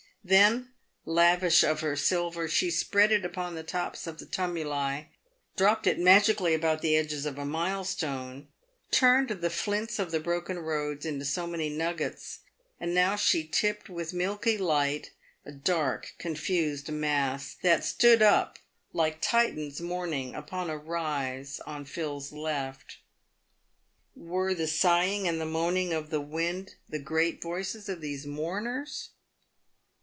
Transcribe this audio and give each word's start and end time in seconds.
Then, 0.23 0.69
lavish 1.03 1.63
of 1.63 1.79
her 1.79 1.95
silver, 1.95 2.47
she 2.47 2.69
spread 2.69 3.11
it 3.11 3.25
upon 3.25 3.55
the 3.55 3.63
tops 3.63 4.05
of 4.05 4.19
the 4.19 4.27
tumuli, 4.27 5.07
dropped 5.57 5.87
it 5.87 5.97
magically 5.97 6.53
about 6.53 6.83
the 6.83 6.95
edges 6.95 7.25
of 7.25 7.39
a 7.39 7.43
milestone, 7.45 8.47
turned 8.91 9.29
the 9.29 9.49
flints 9.49 9.97
of 9.97 10.11
the 10.11 10.19
broken 10.19 10.59
roads 10.59 11.07
into 11.07 11.25
so 11.25 11.47
many 11.47 11.69
nuggets; 11.69 12.41
and 12.79 12.93
now 12.93 13.15
she 13.15 13.43
tipped 13.47 13.89
with 13.89 14.13
milky 14.13 14.59
light 14.59 15.09
a 15.43 15.51
dark, 15.51 16.13
confused 16.19 16.87
mass, 16.91 17.55
that 17.63 17.83
stood 17.83 18.21
up, 18.21 18.59
like 18.93 19.21
Titans 19.21 19.81
mourning, 19.81 20.35
upon 20.35 20.69
a 20.69 20.77
rise 20.77 21.59
on 21.61 21.83
Phil's 21.83 22.31
left. 22.31 22.97
"Were 24.15 24.53
the 24.53 24.67
sigh 24.67 25.07
ing 25.07 25.27
and 25.27 25.39
moaning 25.51 25.93
of 25.93 26.11
the 26.11 26.21
wind 26.21 26.75
the 26.87 26.99
great 26.99 27.41
voices 27.41 27.89
of 27.89 28.01
these 28.01 28.27
mourners 28.27 29.09